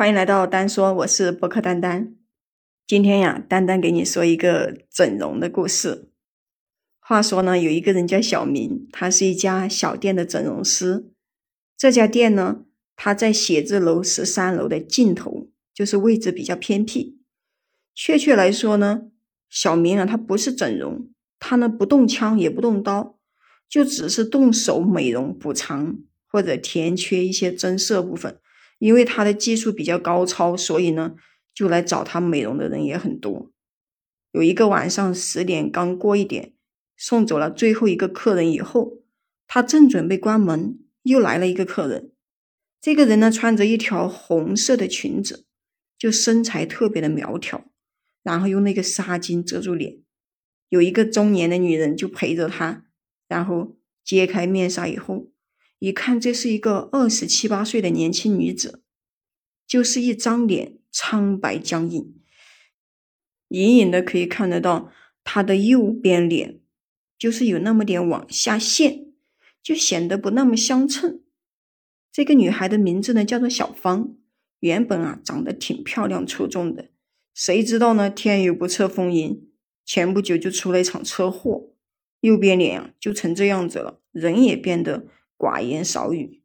[0.00, 2.16] 欢迎来到丹说，我是博客丹丹。
[2.86, 6.08] 今天呀，丹丹给你说一个整容的故事。
[7.00, 11.10] 话说呢，有一个人叫小明，他是一家小店的整容师。
[11.76, 12.62] 这家店呢，
[12.96, 17.20] 他在写字楼十三楼的尽头，就是位置比较偏僻。
[17.94, 19.02] 确切来说呢，
[19.50, 23.18] 小明啊，他不是整容，他呢不动枪也不动刀，
[23.68, 28.40] 就只是动手美容补偿或者填缺一些增色部分。
[28.80, 31.14] 因为他的技术比较高超，所以呢，
[31.54, 33.52] 就来找他美容的人也很多。
[34.32, 36.54] 有一个晚上十点刚过一点，
[36.96, 39.02] 送走了最后一个客人以后，
[39.46, 42.12] 他正准备关门，又来了一个客人。
[42.80, 45.44] 这个人呢，穿着一条红色的裙子，
[45.98, 47.70] 就身材特别的苗条，
[48.22, 49.98] 然后用那个纱巾遮住脸。
[50.70, 52.86] 有一个中年的女人就陪着他，
[53.28, 55.30] 然后揭开面纱以后。
[55.80, 58.82] 一看，这是一个二十七八岁的年轻女子，
[59.66, 62.14] 就是一张脸苍白僵硬，
[63.48, 64.92] 隐隐的可以看得到
[65.24, 66.60] 她的右边脸
[67.18, 69.06] 就是有那么点往下陷，
[69.62, 71.22] 就显得不那么相称。
[72.12, 74.14] 这个女孩的名字呢叫做小芳，
[74.58, 76.90] 原本啊长得挺漂亮出众的，
[77.32, 79.48] 谁知道呢天有不测风云，
[79.86, 81.70] 前不久就出了一场车祸，
[82.20, 85.06] 右边脸啊就成这样子了，人也变得。
[85.40, 86.42] 寡言少语，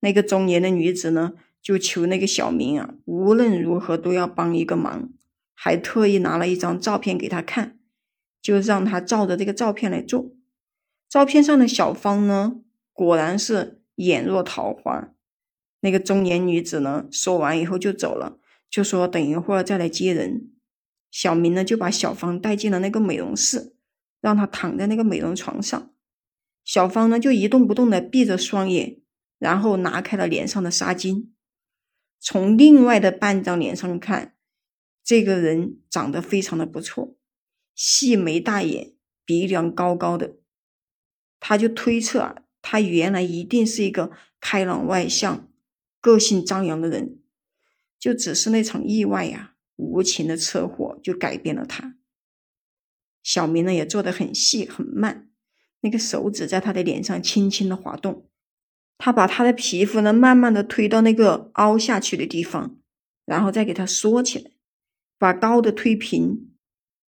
[0.00, 5.10] 那个中年的女子呢，就求那个小明啊，无论如何都要帮一个忙，
[5.54, 7.78] 还特意拿了一张照片给他看，
[8.42, 10.32] 就让他照着这个照片来做。
[11.08, 15.12] 照片上的小芳呢，果然是眼若桃花。
[15.82, 20.50] 那个中年女子呢，说完以后就走了，就说等一会儿再来接人。
[21.12, 23.76] 小明呢，就把小芳带进了那个美容室，
[24.20, 25.92] 让她躺在那个美容床上。
[26.66, 29.00] 小芳呢，就一动不动的闭着双眼，
[29.38, 31.28] 然后拿开了脸上的纱巾。
[32.18, 34.34] 从另外的半张脸上看，
[35.04, 37.16] 这个人长得非常的不错，
[37.76, 38.94] 细眉大眼，
[39.24, 40.38] 鼻梁高高的。
[41.38, 44.10] 他就推测啊，他原来一定是一个
[44.40, 45.48] 开朗外向、
[46.00, 47.20] 个性张扬的人，
[47.96, 51.96] 就只是那场意外呀，无情的车祸就改变了他。
[53.22, 55.30] 小明呢，也做得很细很慢。
[55.86, 58.26] 那个手指在他的脸上轻轻的滑动，
[58.98, 62.74] 他把他的皮肤呢慢慢的推到那个凹下去的地方，
[63.24, 64.50] 然后再给它缩起来，
[65.16, 66.50] 把高的推平，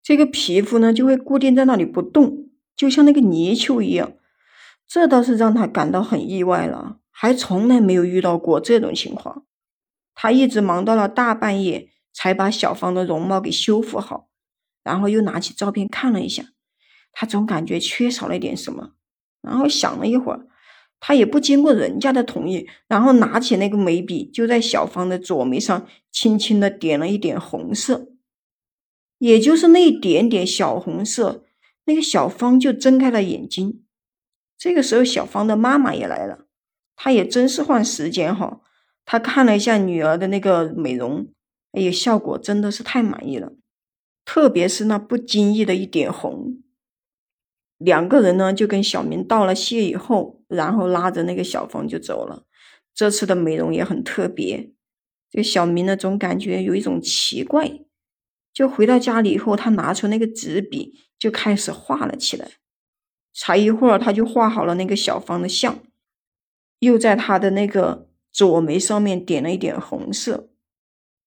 [0.01, 4.13] 这个皮肤呢就会固定在那里不动，就像那个泥鳅一样。
[4.87, 9.45] 这倒是让他感到很意外了，还从来没有遇到过这种情况。
[10.15, 14.29] 他一直忙到了大半夜，才把小芳的容貌给修复好，
[14.83, 16.45] 然后又拿起照片看了一下。
[17.13, 18.91] 他总感觉缺少了一点什么，
[19.41, 20.47] 然后想了一会儿，
[20.99, 28.09] 他也不经过人家的同意，然后拿起那个眉笔，就在小芳的左眉上轻轻的点了一点红色，
[29.19, 31.45] 也就是那一点点小红色，
[31.85, 33.83] 那个小芳就睁开了眼睛。
[34.57, 36.45] 这个时候，小芳的妈妈也来了，
[36.95, 38.61] 她也真是换时间哈，
[39.05, 41.27] 她看了一下女儿的那个美容，
[41.73, 43.51] 哎呀，效果真的是太满意了，
[44.23, 46.62] 特别是那不经意的一点红。
[47.83, 52.45] 两个人呢，就跟小明道了谢以后，然后拉着那个小芳就走了。
[52.93, 54.71] 这次的美容也很特别，
[55.29, 57.81] 这个小明呢总感觉有一种奇怪。
[58.53, 62.51] 就回到家里以后，他拿出那个纸笔就开始画了起来。
[63.33, 65.79] 才一会儿，他就画好了那个小芳的像，
[66.79, 70.51] 又在他的那个左眉上面点了一点红色。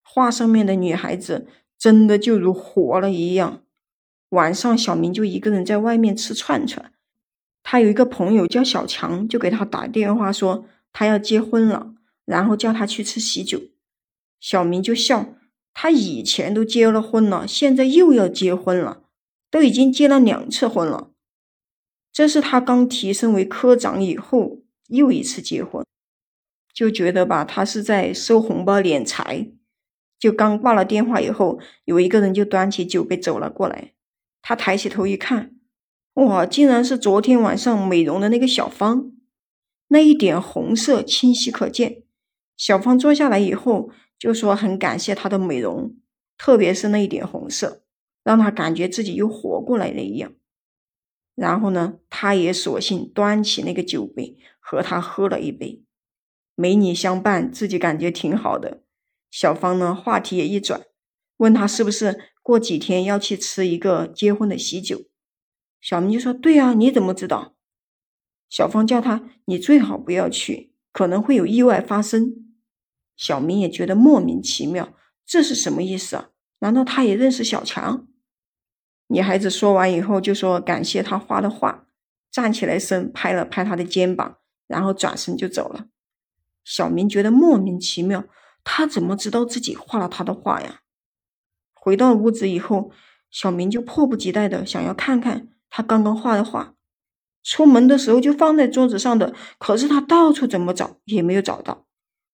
[0.03, 3.66] 画上面的女孩子真的就如活了一样。
[4.31, 6.93] 晚上，小明就一个人在外面吃串串。
[7.63, 11.95] 他有一个朋友叫小强，就给他打电话说他要结婚了，
[12.25, 13.61] 然后叫他去吃喜酒。
[14.41, 15.35] 小明就笑，
[15.75, 19.03] 他以前都结了婚了，现在又要结婚了，
[19.51, 21.11] 都已经结了两次婚了。
[22.13, 25.85] 这是他刚提升为科长以后又一次结婚，
[26.73, 29.49] 就觉得吧，他是在收红包敛财。
[30.19, 33.93] 就刚挂了电话以后，有一个人就端起酒杯走了过来。
[34.49, 35.57] 他抬起头一看，
[36.15, 39.11] 哇，竟然是昨天晚上美容的那个小芳，
[39.89, 42.05] 那一点红色清晰可见。
[42.57, 45.97] 小芳坐下来以后就说很感谢她的美容，
[46.39, 47.83] 特别是那一点红色，
[48.23, 50.33] 让她感觉自己又活过来了一样。
[51.35, 55.83] 然后呢，他也索性端起那个酒杯和他喝了一杯，
[56.55, 58.85] 美女相伴，自己感觉挺好的。
[59.29, 60.83] 小芳呢，话题也一转，
[61.39, 62.31] 问他是不是。
[62.47, 65.07] 过几天要去吃一个结婚的喜酒，
[65.81, 67.57] 小明就说：“对啊，你怎么知道？”
[68.49, 72.55] 小芳叫他：“你最好不要去，可能会有意外发生。”
[73.19, 74.95] 小明也觉得莫名其妙，
[75.27, 76.29] 这是什么意思啊？
[76.61, 78.07] 难道他也认识小强？
[79.09, 81.89] 女孩子说完以后，就说感谢他画的画，
[82.31, 84.39] 站起来身拍了拍他的肩膀，
[84.69, 85.89] 然后转身就走了。
[86.63, 88.25] 小明觉得莫名其妙，
[88.63, 90.83] 他怎么知道自己画了他的画呀？
[91.87, 92.91] 回到屋子以后，
[93.31, 96.75] 小明就迫不及待的想要看看他刚刚画的画。
[97.45, 101.87] 出门的时候就放在桌子上的，可是他到处怎么找也没有找到，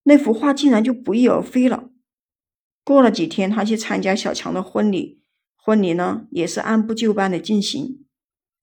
[0.05, 1.91] 那幅画竟然就不翼而飞了。
[2.83, 5.21] 过了几天，他去参加小强的婚礼，
[5.55, 8.07] 婚礼呢也是按部就班的进行。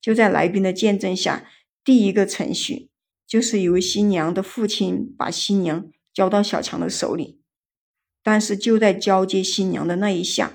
[0.01, 1.45] 就在来宾的见证下，
[1.83, 2.89] 第一个程序
[3.27, 7.39] 就是由新娘的父亲把新娘交到小强的手里。
[8.23, 10.53] 但是就在交接新娘的那一下，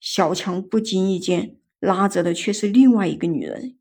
[0.00, 3.76] 小强不经意间拉着的却是另外一个女人。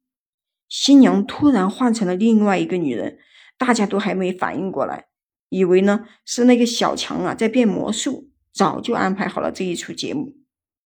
[0.68, 3.18] 新娘突然换成了另外一个女人，
[3.58, 5.08] 大家都还没反应过来，
[5.50, 10.36] 以为呢是那个小强啊在变魔术，早就安排好了这一出节目，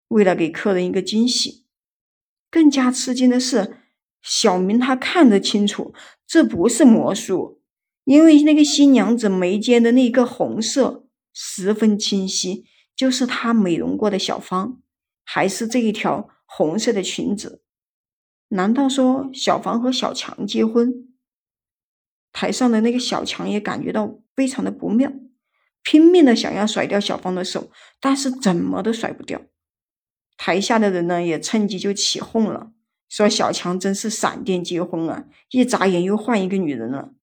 [0.09, 1.65] 为了给客人一个惊喜。
[2.51, 3.77] 更加吃惊的是，
[4.21, 5.95] 小明他看得清楚，
[6.27, 7.61] 这不是魔术，
[8.03, 12.65] 因为那个新娘子眉间的那个红色十分清晰，
[12.95, 14.82] 就是她美容过的小芳，
[15.23, 17.63] 还是这一条红色的裙子。
[18.49, 21.09] 难道说小芳和小强结婚？
[22.31, 25.11] 台上的那个小强也感觉到非常的不妙，
[25.83, 29.41] 拼命的想要甩掉小芳的手，但是怎么都甩不掉。
[30.37, 32.71] 台下的人呢也趁机就起哄了，
[33.07, 37.13] 说小强真是闪电结婚啊，一眨眼又换一个女人了。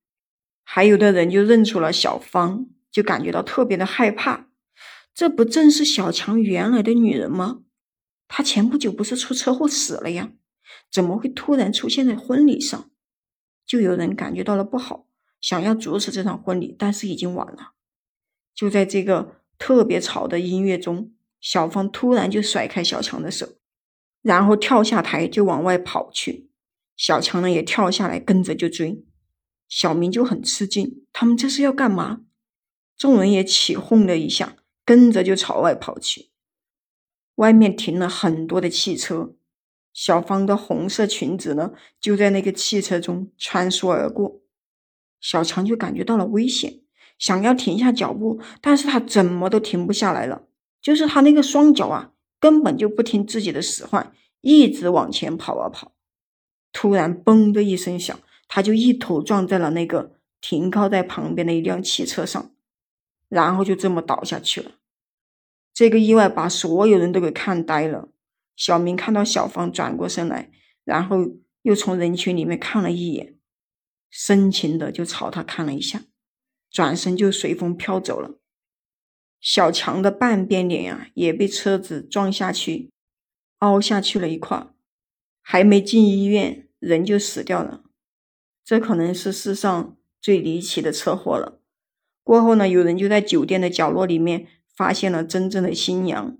[0.63, 4.49] 还有的人就认出了小芳，就感觉到特别的害怕。
[5.13, 7.63] 这不正是小强原来的女人吗？
[8.33, 10.31] 他前不久不是出车祸死了呀？
[10.89, 12.89] 怎么会突然出现在婚礼上？
[13.67, 15.09] 就有人感觉到了不好，
[15.41, 17.73] 想要阻止这场婚礼，但是已经晚了。
[18.55, 23.57] 就在这个特别吵的音乐中，小芳突然就甩开小强的手，
[24.23, 26.49] 然后跳下台就往外跑去。
[26.97, 29.05] 小强呢也跳下来跟着就追。
[29.69, 32.21] 小明就很吃惊，他们这是要干嘛？
[32.97, 36.30] 众人也起哄了一下，跟着就朝外跑去。
[37.37, 39.35] 外面停了很多的汽车。
[39.93, 44.41] 小芳的红色裙子呢，就在那个汽车中穿梭而过。
[45.21, 46.81] 小强就感觉到了危险，
[47.19, 50.47] 想要停下脚步，但是他怎么都停不下来了。
[50.81, 55.93] 就是他那个双脚啊，根本就不听自己的使唤，一直往前跑啊跑。
[56.73, 58.19] 突然，嘣的一声响，
[58.49, 62.53] 他就一头撞在了那个停靠在旁边的一辆汽车上，
[63.29, 64.71] 然后就这么倒下去了。
[65.73, 68.09] 这个意外把所有人都给看呆了。
[68.57, 70.51] 小明看到小芳转过身来，
[70.85, 71.17] 然后
[71.63, 73.39] 又从人群里面看了一眼，
[74.11, 76.03] 深情的就朝他看了一下，
[76.71, 78.39] 转身就随风飘走了。
[79.41, 82.91] 小强的半边脸呀，也被车子撞下去，
[83.61, 84.67] 凹下去了一块，
[85.41, 87.85] 还没进医院，人就死掉了。
[88.63, 91.63] 这可能是世上最离奇的车祸了。
[92.23, 94.47] 过后呢，有人就在酒店的角落里面
[94.81, 96.39] 发现了真正的新娘。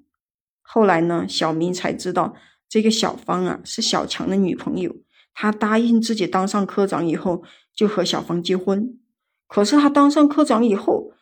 [0.63, 2.35] 后来呢，小明才知道
[2.67, 4.97] 这个小芳啊是小强的女朋友。
[5.35, 7.43] 他答应自己当上科长以后
[7.75, 8.99] 就和小芳结婚。
[9.47, 11.13] 可是他当上科长以后，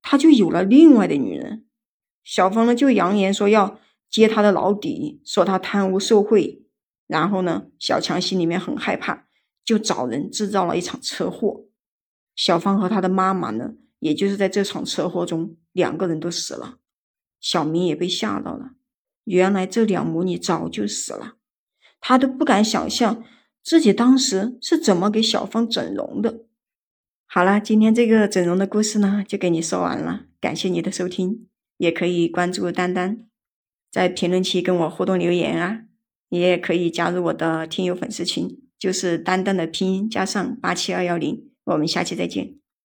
[0.00, 1.66] 他就有了另外的女人。
[2.22, 6.64] 小芳呢就扬言说要揭他的老底，说他贪污受贿。
[7.08, 9.26] 然后呢，小强心里面很害怕，
[9.64, 11.64] 就找人制造了一场车祸。
[12.36, 16.78] 小芳和他的妈妈呢，也就是在这场车祸中，两个人都死了。
[17.40, 18.70] 小明也被吓到了，
[19.24, 21.34] 原来这两母女早就死了，
[22.00, 23.22] 他都不敢想象
[23.62, 26.44] 自己当时是怎么给小芳整容的。
[27.26, 33.26] 好了，今天这个整容的故事呢，就给你说完了，感谢你的收听，也可以关注丹丹，
[33.90, 35.82] 在评论区跟我互动留言啊，
[36.30, 42.56] 你也可以加入我的听友粉丝群，就是丹丹的拼音加上八七二幺零，我们下期再见。